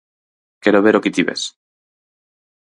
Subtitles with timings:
[0.63, 1.41] Quero ver o que ti ves.